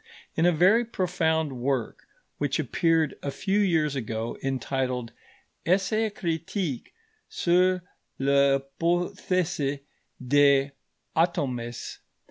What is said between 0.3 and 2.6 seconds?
In a very profound work which